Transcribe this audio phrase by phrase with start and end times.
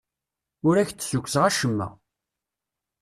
[0.67, 1.87] Ur ak-d-ssukkseɣ acemma.